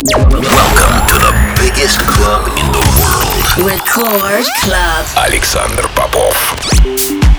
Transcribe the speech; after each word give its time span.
Welcome 0.00 1.06
to 1.06 1.16
the 1.20 1.52
biggest 1.60 1.98
club 1.98 2.48
in 2.56 2.64
the 2.72 2.80
world. 2.96 3.68
Record 3.68 4.46
Club. 4.62 5.06
Александр 5.16 5.86
Попов. 5.94 7.29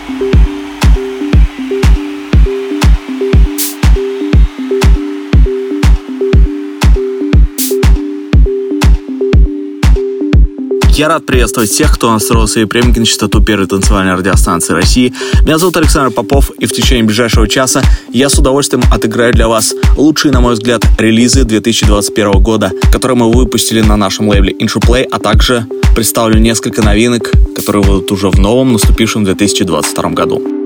Я 11.02 11.08
рад 11.08 11.26
приветствовать 11.26 11.68
всех, 11.68 11.92
кто 11.92 12.12
настроил 12.12 12.46
свои 12.46 12.64
премии 12.64 13.00
на 13.00 13.04
частоту 13.04 13.42
первой 13.42 13.66
танцевальной 13.66 14.14
радиостанции 14.14 14.72
России. 14.72 15.12
Меня 15.42 15.58
зовут 15.58 15.76
Александр 15.76 16.12
Попов, 16.14 16.52
и 16.60 16.66
в 16.66 16.72
течение 16.72 17.02
ближайшего 17.02 17.48
часа 17.48 17.82
я 18.12 18.28
с 18.28 18.38
удовольствием 18.38 18.84
отыграю 18.88 19.32
для 19.32 19.48
вас 19.48 19.74
лучшие, 19.96 20.30
на 20.30 20.40
мой 20.40 20.54
взгляд, 20.54 20.84
релизы 20.98 21.42
2021 21.42 22.40
года, 22.40 22.70
которые 22.92 23.18
мы 23.18 23.32
выпустили 23.32 23.80
на 23.80 23.96
нашем 23.96 24.28
лейбле 24.28 24.52
Intruplay, 24.52 25.02
а 25.10 25.18
также 25.18 25.66
представлю 25.96 26.38
несколько 26.38 26.82
новинок, 26.82 27.32
которые 27.56 27.82
будут 27.82 28.12
уже 28.12 28.30
в 28.30 28.38
новом, 28.38 28.72
наступившем 28.72 29.24
2022 29.24 30.10
году. 30.10 30.61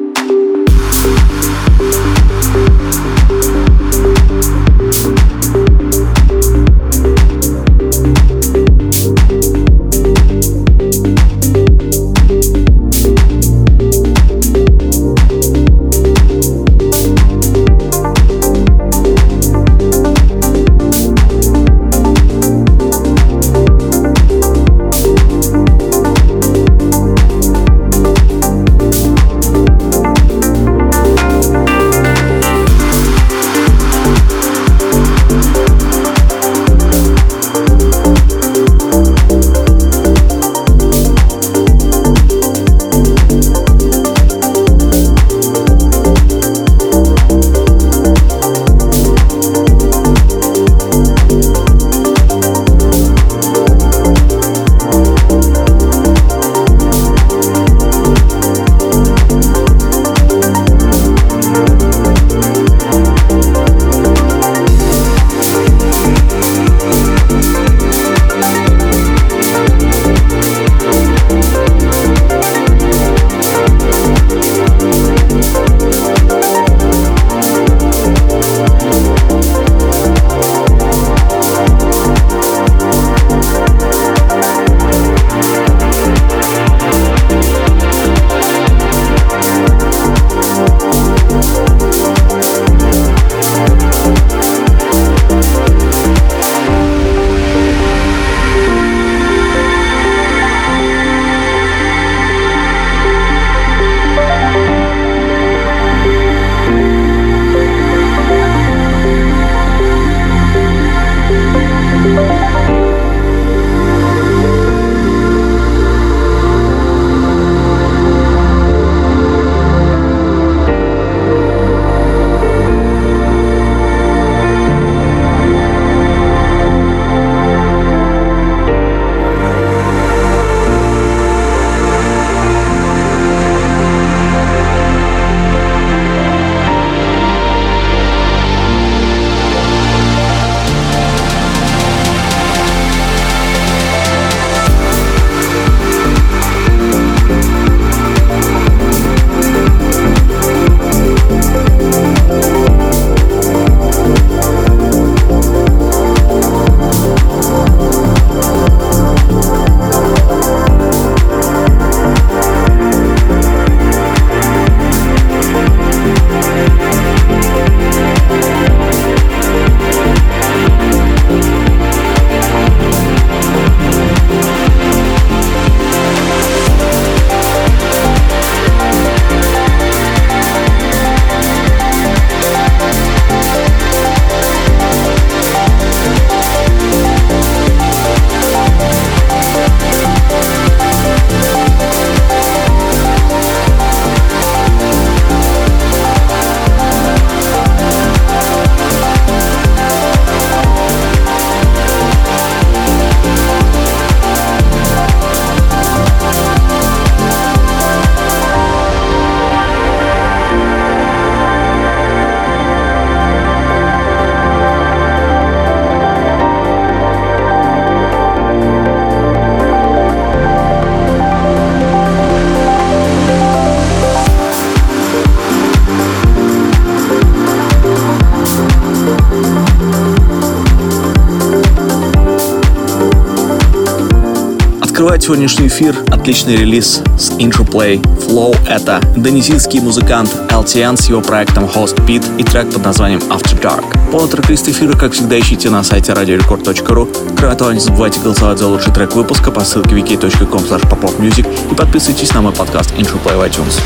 Открывает 235.17 235.49
сегодняшний 235.49 235.69
эфир 235.69 235.97
отличный 236.11 236.57
релиз 236.57 237.01
с 237.19 237.31
Intro 237.39 237.67
Flow— 237.67 238.55
это 238.69 239.01
индонезийский 239.17 239.81
музыкант 239.81 240.29
LTN 240.51 241.01
с 241.01 241.09
его 241.09 241.23
проектом 241.23 241.65
Host 241.65 241.97
Beat 242.07 242.23
и 242.37 242.45
трек 242.45 242.71
под 242.71 242.85
названием 242.85 243.21
After 243.31 243.59
Dark. 243.59 243.85
Полный 244.11 244.29
трек-лист 244.29 244.69
эфира, 244.69 244.93
как 244.93 245.13
всегда, 245.13 245.41
ищите 245.41 245.71
на 245.71 245.83
сайте 245.83 246.13
radiorecord.ru. 246.13 247.35
Кроме 247.35 247.55
того, 247.55 247.73
не 247.73 247.81
забывайте 247.81 248.21
голосовать 248.21 248.59
за 248.59 248.67
лучший 248.67 248.93
трек 248.93 249.15
выпуска 249.15 249.51
по 249.51 249.65
ссылке 249.65 249.97
wiki.com 249.97 251.25
и 251.71 251.75
подписывайтесь 251.75 252.35
на 252.35 252.43
мой 252.43 252.53
подкаст 252.53 252.93
Intro 252.93 253.19
в 253.23 253.43
iTunes. 253.43 253.81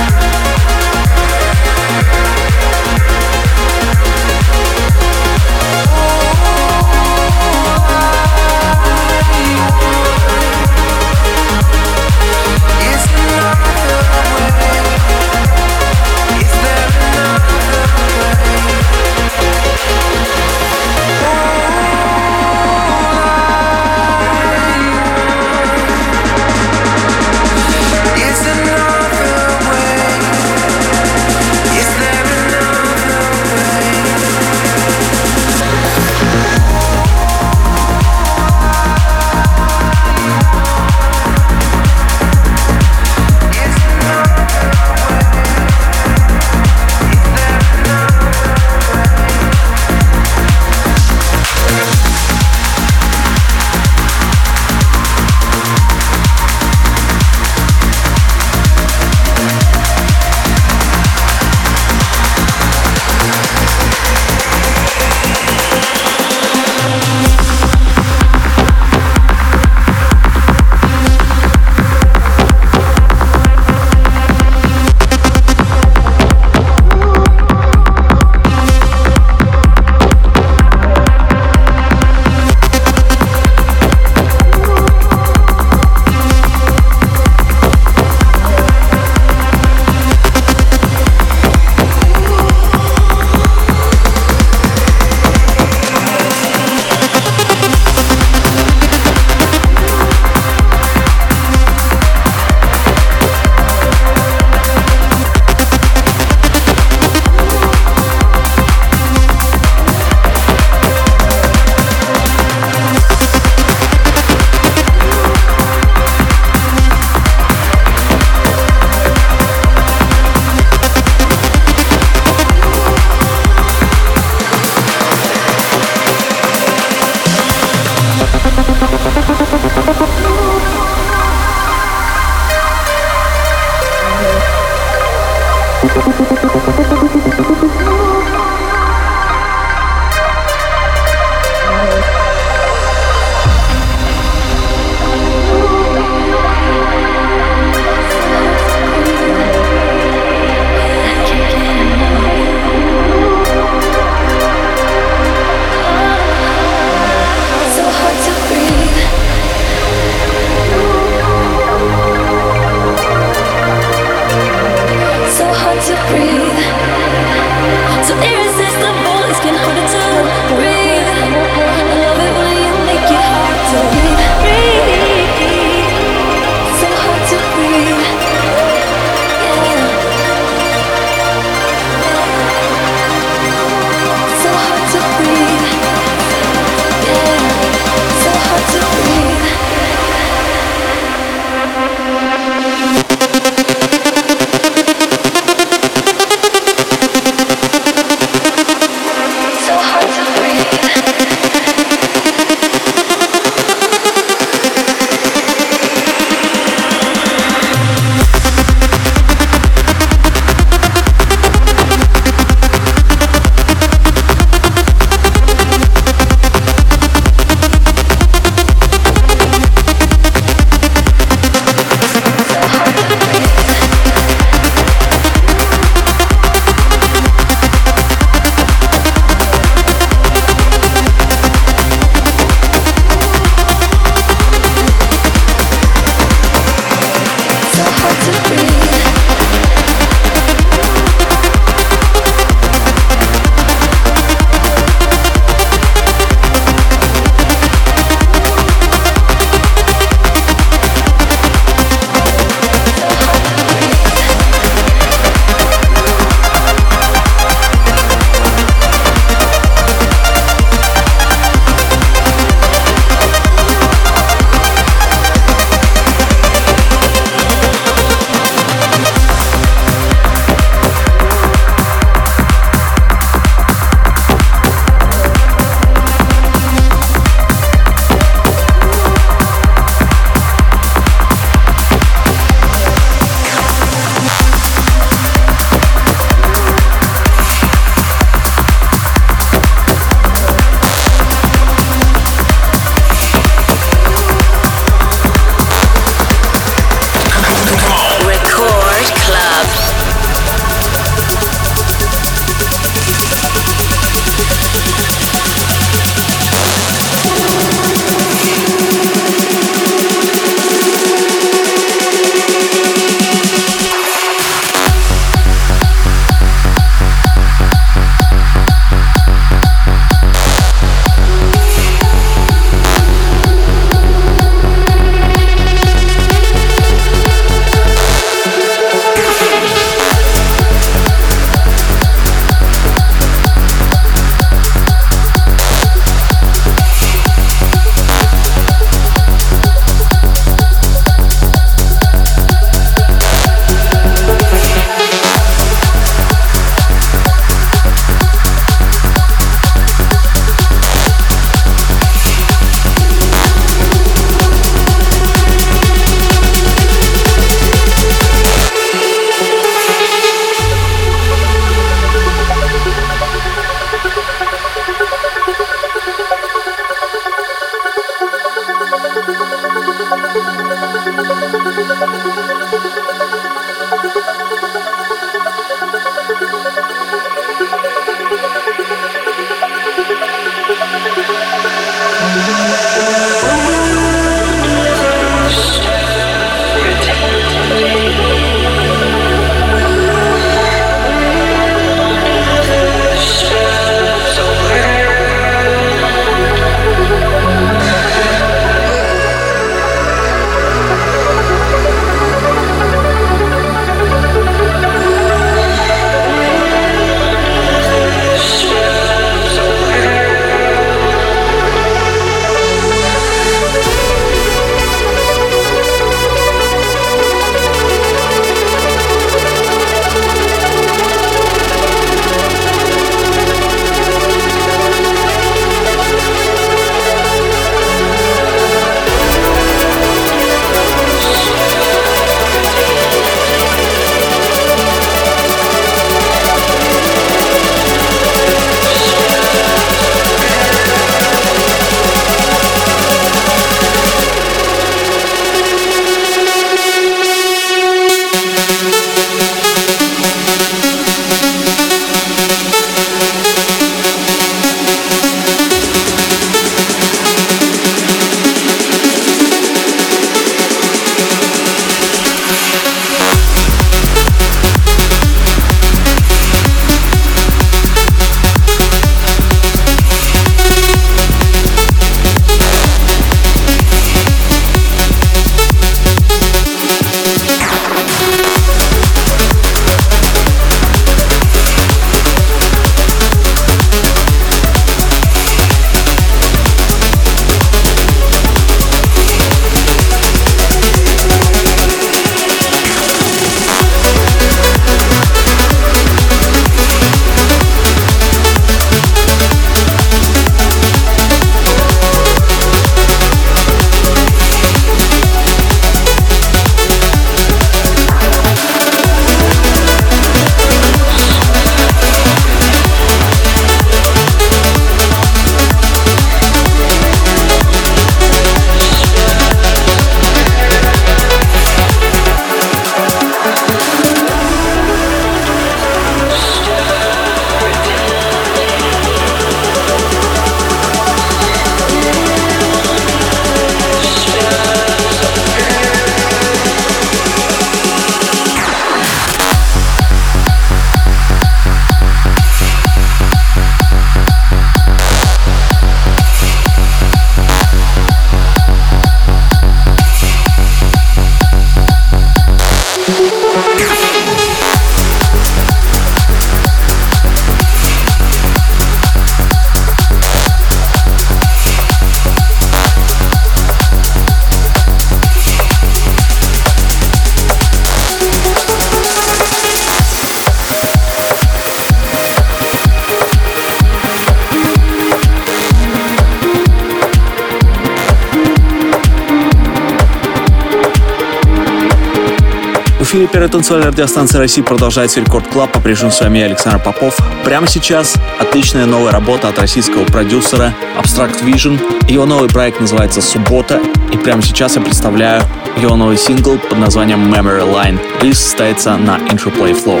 Эфире 583.28 583.40
первой 583.40 583.48
танцевальной 583.48 583.88
радиостанции 583.88 584.38
России 584.38 584.62
продолжается 584.62 585.20
Record 585.20 585.46
Club. 585.48 585.70
По-прежнему 585.72 586.10
с 586.10 586.20
вами 586.20 586.40
Александр 586.40 586.82
Попов. 586.82 587.16
Прямо 587.44 587.66
сейчас 587.66 588.14
отличная 588.40 588.86
новая 588.86 589.12
работа 589.12 589.48
от 589.48 589.58
российского 589.58 590.04
продюсера 590.04 590.72
Abstract 590.98 591.44
Vision. 591.44 591.78
Его 592.10 592.24
новый 592.24 592.48
проект 592.48 592.80
называется 592.80 593.20
«Суббота». 593.20 593.80
И 594.12 594.16
прямо 594.16 594.40
сейчас 594.42 594.76
я 594.76 594.82
представляю 594.82 595.42
его 595.76 595.96
новый 595.96 596.16
сингл 596.16 596.58
под 596.58 596.78
названием 596.78 597.32
Memory 597.32 597.70
Line. 597.70 598.00
Релиз 598.22 598.38
состоится 598.38 598.96
на 598.96 599.18
Interplay 599.18 599.72
Flow. 599.72 600.00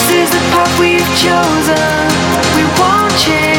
This 0.00 0.12
is 0.12 0.30
the 0.30 0.38
path 0.52 0.80
we've 0.80 1.12
chosen. 1.20 2.08
We 2.56 2.64
won't 2.80 3.12
change. 3.18 3.49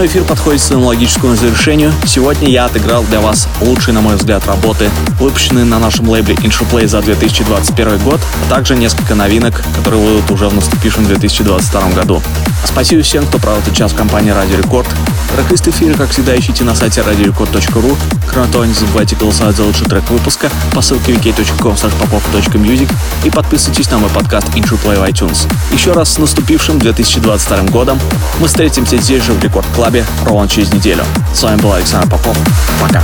Очередной 0.00 0.22
эфир 0.22 0.28
подходит 0.30 0.62
к 0.62 0.64
своему 0.64 0.86
логическому 0.86 1.36
завершению. 1.36 1.92
Сегодня 2.06 2.48
я 2.48 2.64
отыграл 2.64 3.04
для 3.04 3.20
вас 3.20 3.46
лучшие, 3.60 3.92
на 3.92 4.00
мой 4.00 4.16
взгляд, 4.16 4.46
работы, 4.46 4.88
выпущенные 5.18 5.66
на 5.66 5.78
нашем 5.78 6.08
лейбле 6.08 6.36
Intruplay 6.36 6.86
за 6.86 7.02
2021 7.02 7.98
год, 7.98 8.18
а 8.46 8.48
также 8.48 8.76
несколько 8.76 9.14
новинок, 9.14 9.62
которые 9.76 10.02
выйдут 10.02 10.30
уже 10.30 10.48
в 10.48 10.54
наступившем 10.54 11.04
2022 11.04 11.90
году. 11.90 12.22
Спасибо 12.64 13.02
всем, 13.02 13.26
кто 13.26 13.38
провел 13.38 13.58
этот 13.58 13.74
час 13.74 13.92
в 13.92 13.94
компании 13.94 14.30
Радио 14.30 14.56
Рекорд. 14.56 14.88
Трек-лист 15.34 15.68
эфира, 15.68 15.94
как 15.94 16.08
всегда, 16.10 16.34
ищите 16.34 16.64
на 16.64 16.74
сайте 16.74 17.02
radiorecord.ru. 17.02 17.96
Кроме 18.26 18.50
того, 18.50 18.64
не 18.64 18.72
забывайте 18.72 19.16
голосовать 19.16 19.56
за 19.56 19.64
лучший 19.64 19.86
трек 19.86 20.08
выпуска 20.08 20.48
по 20.72 20.80
ссылке 20.80 21.12
wiki.com 21.12 21.76
и 23.24 23.30
подписывайтесь 23.30 23.90
на 23.90 23.98
мой 23.98 24.08
подкаст 24.08 24.48
Intruplay 24.54 24.98
в 24.98 25.02
iTunes. 25.02 25.46
Еще 25.72 25.92
раз 25.92 26.14
с 26.14 26.18
наступившим 26.18 26.78
2022 26.78 27.70
годом. 27.70 27.98
Мы 28.40 28.46
встретимся 28.46 28.96
здесь 28.96 29.22
же 29.22 29.34
в 29.34 29.44
Рекорд 29.44 29.66
Клабе 29.74 30.02
ровно 30.24 30.48
через 30.48 30.72
неделю. 30.72 31.04
С 31.34 31.42
вами 31.42 31.60
был 31.60 31.74
Александр 31.74 32.10
Попов. 32.10 32.38
Пока. 32.80 33.02